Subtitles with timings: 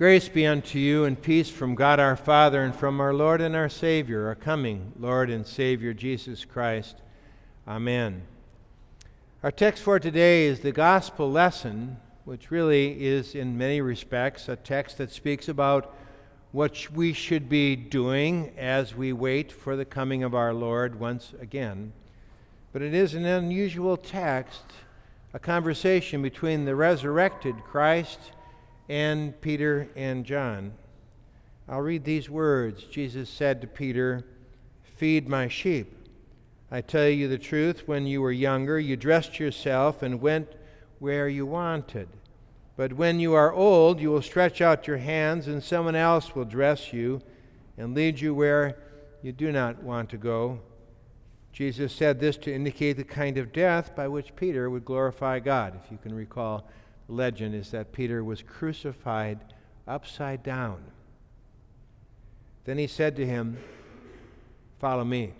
[0.00, 3.54] Grace be unto you and peace from God our Father and from our Lord and
[3.54, 6.96] our Savior, our coming Lord and Savior Jesus Christ.
[7.68, 8.22] Amen.
[9.42, 14.56] Our text for today is the gospel lesson, which really is, in many respects, a
[14.56, 15.94] text that speaks about
[16.52, 21.34] what we should be doing as we wait for the coming of our Lord once
[21.42, 21.92] again.
[22.72, 24.62] But it is an unusual text,
[25.34, 28.18] a conversation between the resurrected Christ
[28.90, 30.72] and Peter and John.
[31.68, 32.82] I'll read these words.
[32.82, 34.24] Jesus said to Peter,
[34.82, 35.96] Feed my sheep.
[36.72, 40.48] I tell you the truth, when you were younger, you dressed yourself and went
[40.98, 42.08] where you wanted.
[42.76, 46.44] But when you are old, you will stretch out your hands, and someone else will
[46.44, 47.22] dress you
[47.78, 48.76] and lead you where
[49.22, 50.58] you do not want to go.
[51.52, 55.78] Jesus said this to indicate the kind of death by which Peter would glorify God,
[55.84, 56.68] if you can recall
[57.10, 59.40] legend is that Peter was crucified
[59.86, 60.82] upside down.
[62.64, 63.58] Then he said to him,
[64.78, 65.32] Follow me.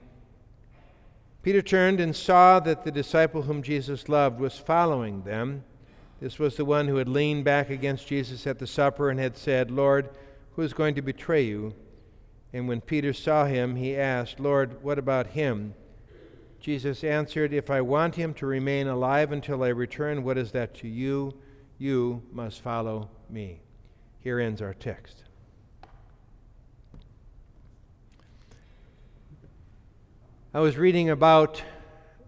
[1.43, 5.65] Peter turned and saw that the disciple whom Jesus loved was following them.
[6.21, 9.39] This was the one who had leaned back against Jesus at the supper and had
[9.39, 10.11] said, Lord,
[10.55, 11.75] who is going to betray you?
[12.53, 15.75] And when Peter saw him, he asked, Lord, what about him?
[16.61, 20.75] Jesus answered, If I want him to remain alive until I return, what is that
[20.77, 21.33] to you?
[21.81, 23.63] You must follow me.
[24.21, 25.25] Here ends our text.
[30.53, 31.63] I was reading about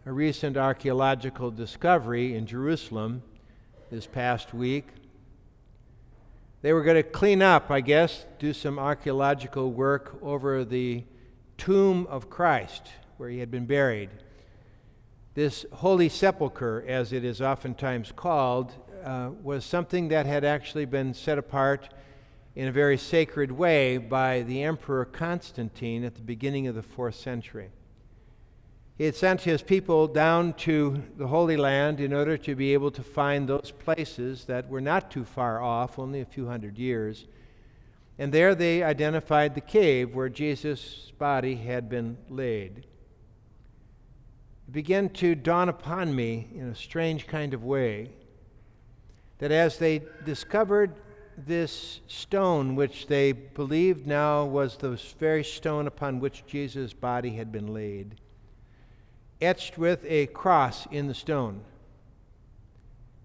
[0.07, 3.23] a recent archaeological discovery in Jerusalem
[3.91, 4.87] this past week.
[6.63, 11.05] They were going to clean up, I guess, do some archaeological work over the
[11.59, 14.09] tomb of Christ where he had been buried.
[15.35, 18.73] This holy sepulchre, as it is oftentimes called,
[19.05, 21.89] uh, was something that had actually been set apart
[22.55, 27.15] in a very sacred way by the Emperor Constantine at the beginning of the fourth
[27.15, 27.71] century.
[28.99, 32.91] He had sent his people down to the Holy Land in order to be able
[32.91, 37.27] to find those places that were not too far off, only a few hundred years.
[38.19, 42.87] And there they identified the cave where Jesus' body had been laid.
[44.69, 48.11] It began to dawn upon me in a strange kind of way
[49.43, 50.95] that as they discovered
[51.37, 57.51] this stone, which they believed now was the very stone upon which Jesus' body had
[57.51, 58.21] been laid,
[59.41, 61.61] etched with a cross in the stone,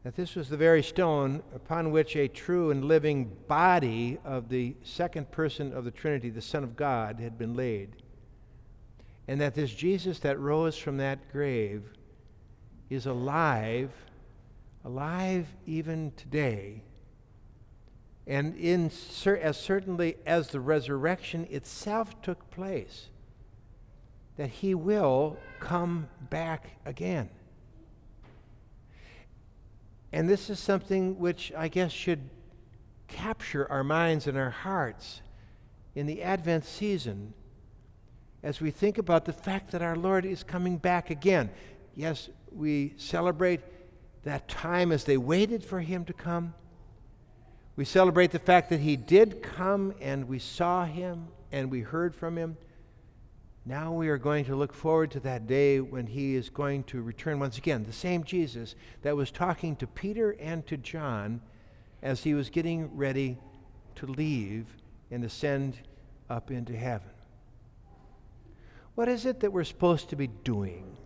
[0.04, 4.76] that this was the very stone upon which a true and living body of the
[4.82, 7.92] second person of the Trinity, the Son of God, had been laid.
[9.28, 11.84] And that this Jesus that rose from that grave
[12.90, 13.92] is alive
[14.88, 16.82] alive even today.
[18.26, 18.90] And in,
[19.42, 23.10] as certainly as the resurrection itself took place,
[24.38, 27.30] that he will come back again.
[30.14, 32.30] And this is something which I guess should
[33.10, 35.22] capture our minds and our hearts
[35.96, 37.34] in the Advent season
[38.42, 41.50] as we think about the fact that our Lord is coming back again.
[41.94, 43.60] Yes, we celebrate
[44.28, 46.54] that time as they waited for him to come.
[47.78, 52.14] We celebrate the fact that he did come and we saw him and we heard
[52.14, 52.58] from him.
[53.66, 57.02] Now we are going to look forward to that day when he is going to
[57.02, 57.86] return once again.
[57.86, 61.40] The same Jesus that was talking to Peter and to John
[62.02, 63.38] as he was getting ready
[63.96, 64.68] to leave
[65.10, 65.78] and ascend
[66.30, 67.12] up into heaven.
[68.96, 70.98] What is it that we're supposed to be doing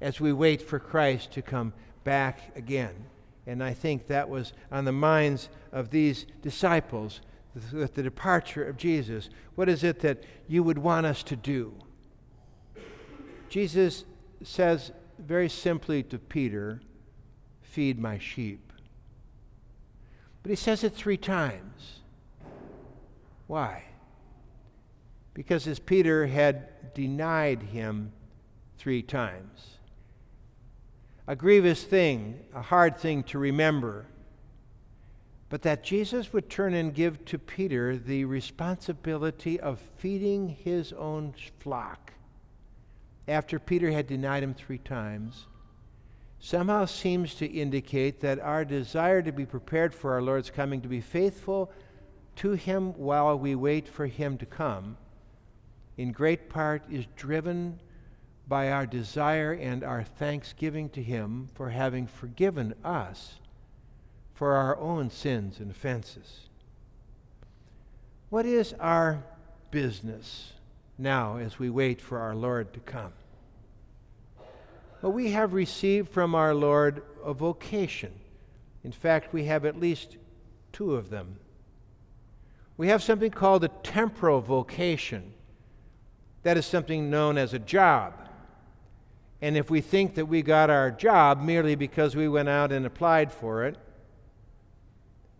[0.00, 1.72] as we wait for Christ to come
[2.04, 2.94] back again.
[3.46, 7.20] And I think that was on the minds of these disciples
[7.72, 9.28] with the departure of Jesus.
[9.54, 11.74] What is it that you would want us to do?
[13.48, 14.04] Jesus
[14.42, 16.80] says very simply to Peter,
[17.62, 18.72] Feed my sheep.
[20.42, 22.00] But he says it three times.
[23.48, 23.84] Why?
[25.32, 28.12] Because as Peter had denied him
[28.78, 29.78] three times
[31.26, 34.06] a grievous thing, a hard thing to remember.
[35.48, 41.34] But that Jesus would turn and give to Peter the responsibility of feeding his own
[41.60, 42.12] flock
[43.28, 45.46] after Peter had denied him three times
[46.44, 50.88] somehow seems to indicate that our desire to be prepared for our Lord's coming, to
[50.88, 51.72] be faithful
[52.36, 54.98] to him while we wait for him to come,
[55.96, 57.80] in great part is driven
[58.46, 63.36] by our desire and our thanksgiving to Him for having forgiven us
[64.34, 66.48] for our own sins and offenses.
[68.30, 69.22] What is our
[69.70, 70.52] business
[70.98, 73.12] now as we wait for our Lord to come?
[75.00, 78.12] Well, we have received from our Lord a vocation.
[78.82, 80.16] In fact, we have at least
[80.72, 81.36] two of them.
[82.76, 85.32] We have something called a temporal vocation.
[86.42, 88.14] That is something known as a job.
[89.42, 92.86] And if we think that we got our job merely because we went out and
[92.86, 93.76] applied for it,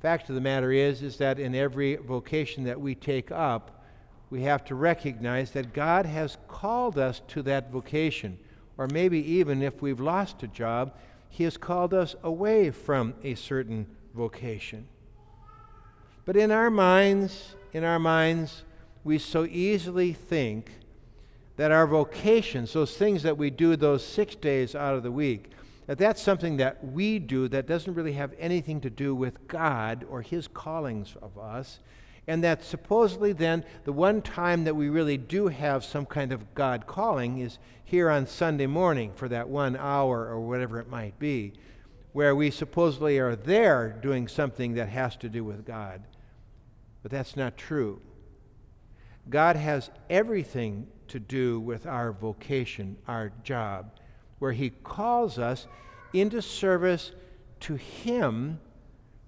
[0.05, 3.82] fact of the matter is is that in every vocation that we take up,
[4.29, 8.38] we have to recognize that God has called us to that vocation.
[8.76, 10.94] Or maybe even if we've lost a job,
[11.31, 14.88] He has called us away from a certain vocation.
[16.26, 18.64] But in our minds, in our minds,
[19.05, 20.70] we so easily think
[21.56, 25.51] that our vocations, those things that we do those six days out of the week,
[25.87, 30.05] that that's something that we do that doesn't really have anything to do with God
[30.09, 31.81] or His callings of us.
[32.27, 36.55] And that supposedly then the one time that we really do have some kind of
[36.55, 41.19] God calling is here on Sunday morning for that one hour or whatever it might
[41.19, 41.53] be,
[42.12, 46.03] where we supposedly are there doing something that has to do with God.
[47.03, 48.01] But that's not true.
[49.29, 53.91] God has everything to do with our vocation, our job
[54.39, 55.67] where He calls us
[56.12, 57.12] into service
[57.61, 58.61] to Him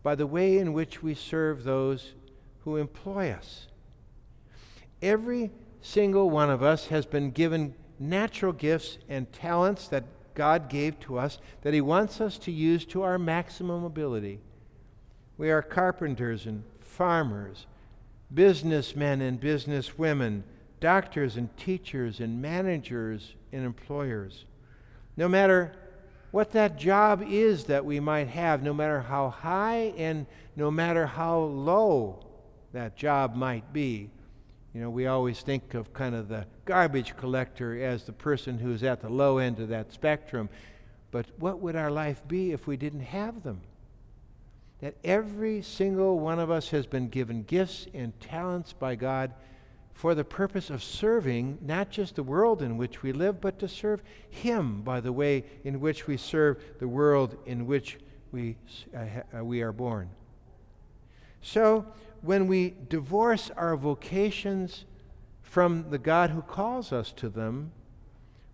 [0.03, 2.15] by the way in which we serve those
[2.65, 3.67] who employ us.
[5.03, 5.51] Every
[5.81, 11.19] single one of us has been given natural gifts and talents that God gave to
[11.19, 14.41] us that He wants us to use to our maximum ability.
[15.39, 17.67] We are carpenters and farmers,
[18.33, 20.43] businessmen and businesswomen,
[20.81, 24.45] doctors and teachers and managers and employers.
[25.17, 25.73] No matter
[26.31, 31.07] what that job is that we might have, no matter how high and no matter
[31.07, 32.25] how low
[32.73, 34.11] that job might be.
[34.75, 38.83] You know, we always think of kind of the garbage collector as the person who's
[38.83, 40.51] at the low end of that spectrum.
[41.11, 43.63] But what would our life be if we didn't have them?
[44.81, 49.33] That every single one of us has been given gifts and talents by God
[49.97, 53.67] for the purpose of serving not just the world in which we live, but to
[53.67, 57.97] serve Him by the way in which we serve the world in which
[58.31, 58.57] we,
[58.95, 60.11] uh, uh, we are born.
[61.41, 61.87] So,
[62.21, 64.85] when we divorce our vocations
[65.43, 67.73] from the God who calls us to them,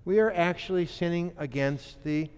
[0.04, 2.30] we are actually sinning against the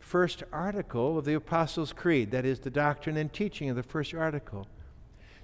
[0.00, 4.14] first article of the Apostles' Creed, that is, the doctrine and teaching of the first
[4.14, 4.66] article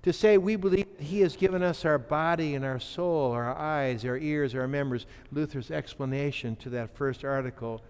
[0.04, 4.04] to say we believe He has given us our body and our soul, our eyes,
[4.04, 5.06] our ears, our members.
[5.32, 7.82] Luther's explanation to that first article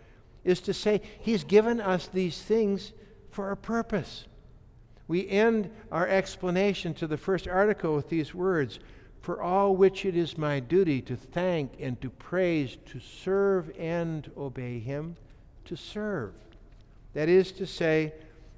[0.45, 2.93] is to say He's given us these things
[3.33, 4.27] for a purpose.
[5.09, 8.79] We end our explanation to the first article with these words
[9.21, 14.31] For all which it is my duty to thank and to praise, to serve and
[14.37, 15.17] obey Him,
[15.65, 16.33] to serve.
[17.15, 18.13] That is to say,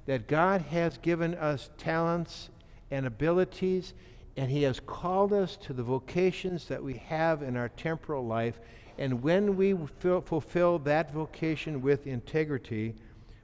[0.05, 2.49] that God has given us talents
[2.91, 3.93] and abilities,
[4.35, 8.59] and He has called us to the vocations that we have in our temporal life.
[8.97, 12.95] And when we fulfill that vocation with integrity,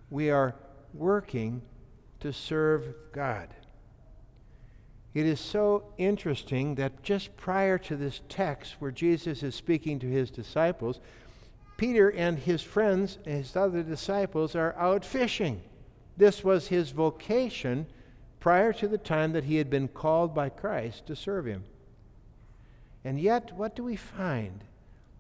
[0.10, 0.56] we are
[0.94, 1.62] working
[2.20, 3.50] to serve God.
[5.14, 10.08] It is so interesting that just prior to this text where Jesus is speaking to
[10.08, 11.00] his disciples,
[11.78, 15.62] Peter and his friends, his other disciples, are out fishing.
[16.18, 17.86] This was his vocation
[18.44, 21.64] prior to the time that he had been called by Christ to serve him.
[23.06, 24.66] And yet, what do we find?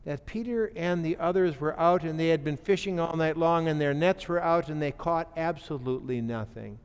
[0.03, 3.69] That Peter and the others were out and they had been fishing all night long
[3.69, 6.79] and their nets were out and they caught absolutely nothing.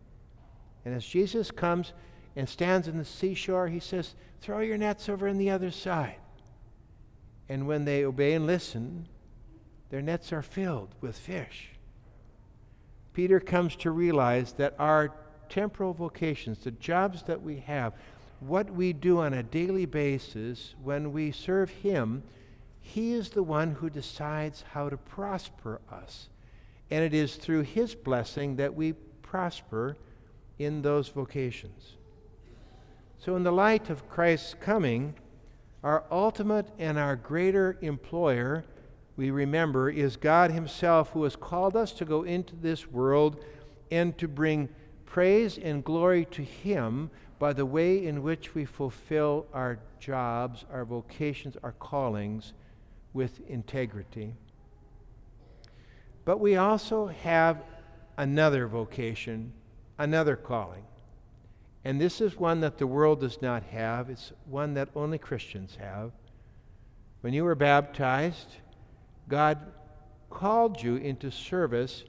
[0.84, 1.92] And as Jesus comes
[2.36, 6.20] and stands in the seashore, he says, Throw your nets over on the other side.
[7.48, 9.08] And when they obey and listen,
[9.90, 11.70] their nets are filled with fish.
[13.12, 15.12] Peter comes to realize that our
[15.48, 17.92] temporal vocations, the jobs that we have,
[18.40, 22.22] what we do on a daily basis when we serve Him,
[22.80, 26.28] He is the one who decides how to prosper us.
[26.90, 29.96] And it is through His blessing that we prosper
[30.58, 31.96] in those vocations.
[33.18, 35.14] So, in the light of Christ's coming,
[35.82, 38.64] our ultimate and our greater employer,
[39.16, 43.44] we remember, is God Himself who has called us to go into this world
[43.90, 44.68] and to bring
[45.08, 50.84] praise and glory to Him by the way in which we fulfill our jobs, our
[50.84, 52.52] vocations, our callings
[53.14, 54.34] with integrity.
[56.26, 57.62] But we also have
[58.18, 59.52] another vocation,
[59.96, 60.84] another calling,
[61.84, 65.78] And this is one that the world does not have, it's one that only Christians
[65.80, 66.12] have.
[67.22, 68.56] When you were baptized,
[69.26, 69.58] God
[70.28, 72.04] called you into service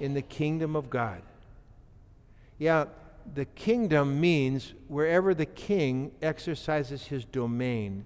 [0.00, 1.22] in the kingdom of God.
[2.62, 2.84] Yeah,
[3.34, 8.04] the kingdom means wherever the king exercises his domain.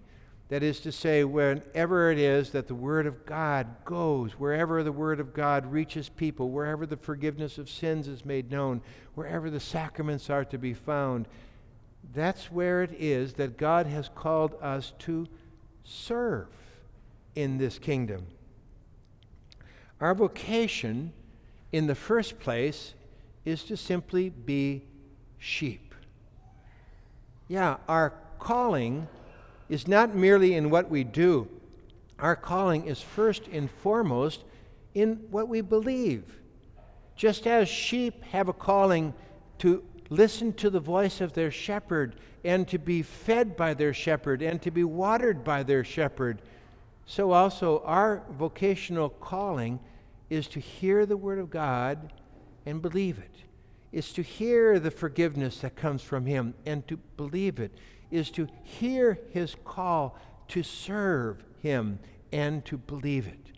[0.49, 4.93] That is to say, wherever it is that the Word of God goes, wherever the
[4.93, 8.81] Word of God reaches people, wherever the forgiveness of sins is made known,
[9.15, 11.29] wherever the sacraments are to be found,
[12.15, 15.29] that's where it is that God has called us to
[15.85, 16.49] serve
[17.35, 18.27] in this kingdom.
[20.01, 21.13] Our vocation,
[21.73, 22.95] in the first place,
[23.47, 24.83] is to simply be
[25.39, 25.95] sheep.
[27.49, 29.09] Yeah, our calling
[29.69, 31.49] is not merely in what we do,
[32.19, 34.45] our calling is first and foremost
[34.95, 36.39] in what we believe.
[37.15, 39.15] Just as sheep have a calling
[39.59, 44.43] to listen to the voice of their shepherd and to be fed by their shepherd
[44.43, 46.43] and to be watered by their shepherd,
[47.05, 49.79] so also our vocational calling
[50.31, 52.13] is to hear the Word of God
[52.67, 53.35] and believe it,
[53.93, 57.73] is to hear the forgiveness that comes from Him and to believe it,
[58.11, 60.19] is to hear His call
[60.49, 61.99] to serve Him
[62.33, 63.53] and to believe it.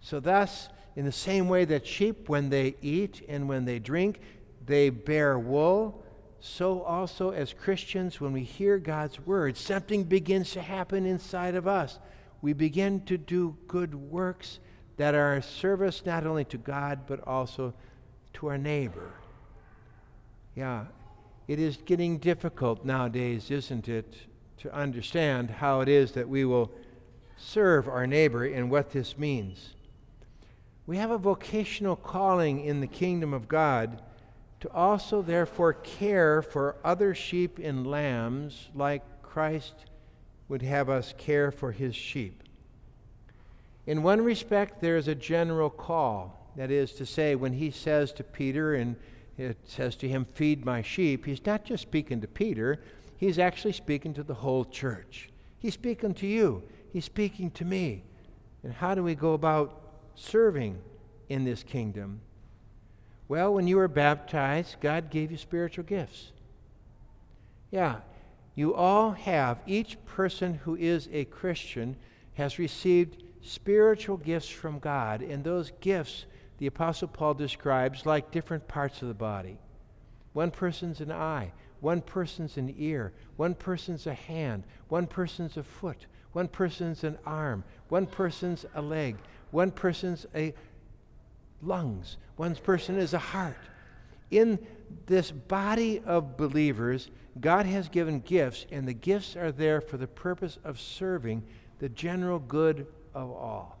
[0.00, 4.20] So, thus, in the same way that sheep, when they eat and when they drink,
[4.66, 6.02] they bear wool,
[6.40, 11.66] so also as Christians, when we hear God's word, something begins to happen inside of
[11.66, 11.98] us
[12.46, 14.60] we begin to do good works
[14.98, 17.74] that are a service not only to God, but also
[18.36, 19.12] to our neighbor.
[20.54, 20.86] Yeah,
[21.48, 24.14] it is getting difficult nowadays, isn't it,
[24.58, 26.70] to understand how it is that we will
[27.38, 29.74] serve our neighbor and what this means.
[30.86, 34.02] We have a vocational calling in the kingdom of God
[34.60, 39.74] to also, therefore, care for other sheep and lambs like Christ
[40.48, 42.42] would have us care for his sheep.
[43.86, 46.35] In one respect, there is a general call.
[46.56, 48.96] That is to say, when he says to Peter, and
[49.36, 52.80] it says to him, Feed my sheep, he's not just speaking to Peter,
[53.16, 55.28] he's actually speaking to the whole church.
[55.58, 58.04] He's speaking to you, he's speaking to me.
[58.62, 59.82] And how do we go about
[60.14, 60.78] serving
[61.28, 62.20] in this kingdom?
[63.28, 66.32] Well, when you were baptized, God gave you spiritual gifts.
[67.70, 67.96] Yeah,
[68.54, 71.96] you all have, each person who is a Christian
[72.34, 76.24] has received spiritual gifts from God, and those gifts
[76.58, 79.58] the Apostle Paul describes like different parts of the body.
[80.32, 85.62] One person's an eye, one person's an ear, one person's a hand, one person's a
[85.62, 89.16] foot, one person's an arm, one person's a leg,
[89.50, 90.54] one person's a
[91.62, 93.56] lungs, one person is a heart.
[94.30, 94.58] In
[95.06, 97.10] this body of believers,
[97.40, 101.42] God has given gifts, and the gifts are there for the purpose of serving
[101.78, 103.78] the general good of all.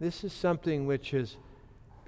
[0.00, 1.36] This is something which has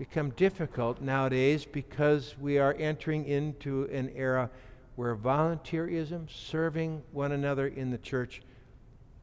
[0.01, 4.49] become difficult nowadays because we are entering into an era
[4.97, 8.41] where volunteerism, serving one another in the church,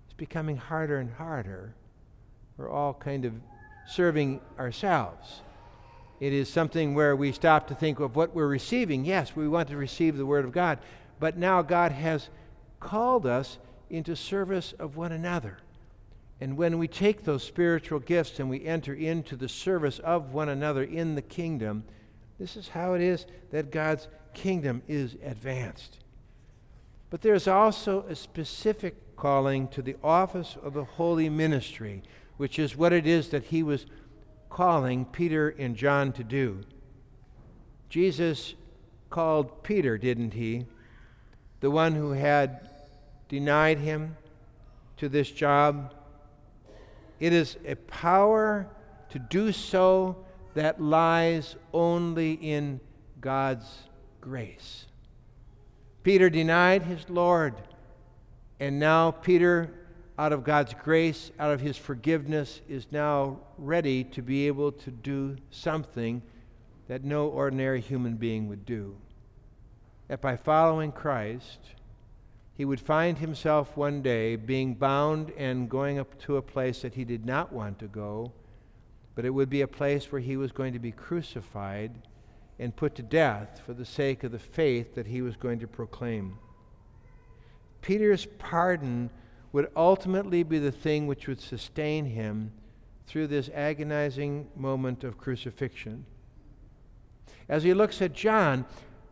[0.08, 1.74] is becoming harder and harder.
[2.58, 3.34] We're all kind of
[3.88, 5.42] serving ourselves.
[6.20, 9.04] It is something where we stop to think of what we're receiving.
[9.04, 10.78] Yes, we want to receive the Word of God,
[11.20, 12.30] but now God has
[12.80, 13.58] called us
[13.90, 15.58] into service of one another.
[16.40, 20.50] And when we take those spiritual gifts and we enter into the service of one
[20.50, 21.84] another in the kingdom,
[22.40, 25.98] this is how it is that God's kingdom is advanced.
[27.10, 32.04] But there's also a specific calling to the office of the holy ministry,
[32.38, 33.88] which is what it is that he was
[34.50, 36.62] calling Peter and John to do.
[37.90, 38.54] Jesus
[39.10, 40.66] called Peter, didn't he?
[41.62, 42.70] The one who had
[43.28, 44.18] denied him
[44.98, 45.94] to this job
[47.20, 48.68] it is a power
[49.10, 52.80] to do so that lies only in
[53.22, 53.68] God's
[54.22, 54.86] grace.
[56.04, 57.54] Peter denied his Lord,
[58.60, 59.74] and now Peter,
[60.18, 64.92] out of God's grace, out of his forgiveness, is now ready to be able to
[64.92, 66.22] do something
[66.88, 68.96] that no ordinary human being would do.
[70.08, 71.60] That by following Christ,
[72.58, 76.96] he would find himself one day being bound and going up to a place that
[76.96, 78.32] he did not want to go,
[79.14, 81.92] but it would be a place where he was going to be crucified
[82.58, 85.68] and put to death for the sake of the faith that he was going to
[85.68, 86.40] proclaim.
[87.82, 89.12] Peter's pardon
[89.52, 92.52] would ultimately be the thing which would sustain him
[93.06, 96.08] through this agonizing moment of crucifixion.
[97.48, 98.66] As he looks at John,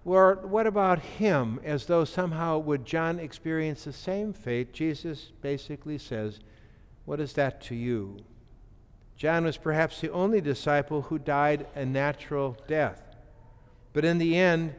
[0.07, 1.59] Lord, what about him?
[1.63, 4.71] As though somehow would John experience the same fate?
[4.71, 6.39] Jesus basically says,
[7.05, 8.17] What is that to you?
[9.17, 13.01] John was perhaps the only disciple who died a natural death.
[13.93, 14.75] But in the end,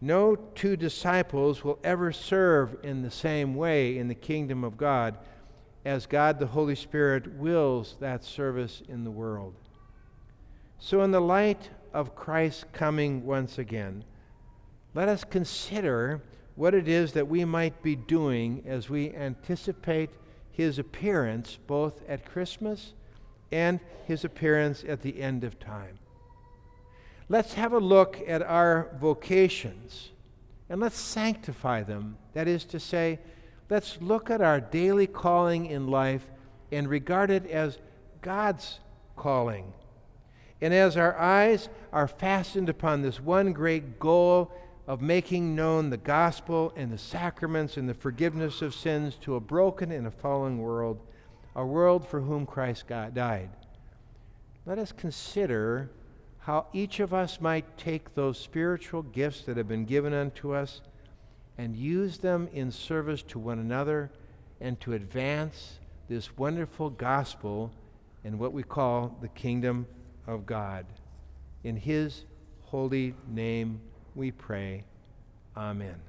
[0.00, 5.16] no two disciples will ever serve in the same way in the kingdom of God
[5.84, 9.54] as God the Holy Spirit wills that service in the world.
[10.78, 14.04] So, in the light of Christ's coming once again,
[14.96, 16.22] let us consider
[16.54, 20.08] what it is that we might be doing as we anticipate
[20.50, 22.94] his appearance both at Christmas
[23.52, 25.98] and his appearance at the end of time.
[27.28, 30.12] Let's have a look at our vocations
[30.70, 32.16] and let's sanctify them.
[32.32, 33.18] That is to say,
[33.68, 36.30] let's look at our daily calling in life
[36.72, 37.78] and regard it as
[38.22, 38.80] God's
[39.14, 39.74] calling.
[40.62, 44.50] And as our eyes are fastened upon this one great goal
[44.86, 49.40] of making known the gospel and the sacraments and the forgiveness of sins to a
[49.40, 51.00] broken and a fallen world,
[51.56, 53.50] a world for whom Christ God died,
[54.64, 55.90] let us consider
[56.40, 60.80] how each of us might take those spiritual gifts that have been given unto us
[61.58, 64.10] and use them in service to one another
[64.60, 65.78] and to advance
[66.08, 67.72] this wonderful gospel
[68.22, 69.86] in what we call the kingdom
[70.26, 70.86] of God.
[71.64, 72.24] In His
[72.66, 73.80] holy name
[74.16, 74.84] we pray.
[75.56, 76.00] Amen.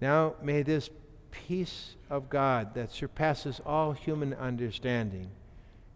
[0.00, 0.88] Now may this
[1.30, 5.30] peace of God that surpasses all human understanding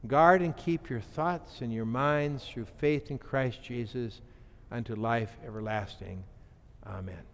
[0.07, 4.21] Guard and keep your thoughts and your minds through faith in Christ Jesus
[4.71, 6.25] unto life everlasting.
[6.87, 7.34] Amen.